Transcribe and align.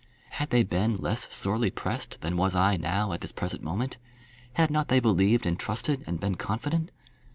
Had 0.31 0.49
they 0.49 0.63
been 0.63 0.95
less 0.95 1.31
sorely 1.31 1.69
pressed 1.69 2.21
than 2.21 2.35
was 2.35 2.55
I 2.55 2.75
now 2.75 3.13
at 3.13 3.21
this 3.21 3.31
present 3.31 3.61
moment? 3.61 3.97
Had 4.53 4.71
not 4.71 4.87
they 4.87 4.99
believed 4.99 5.45
and 5.45 5.59
trusted 5.59 6.03
and 6.07 6.19
been 6.19 6.37
confident? 6.37 6.89